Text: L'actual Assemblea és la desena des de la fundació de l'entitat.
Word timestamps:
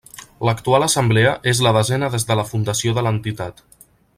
L'actual 0.47 0.85
Assemblea 0.85 1.33
és 1.51 1.61
la 1.67 1.73
desena 1.77 2.09
des 2.15 2.25
de 2.31 2.39
la 2.41 2.47
fundació 2.53 2.99
de 2.99 3.05
l'entitat. 3.09 3.63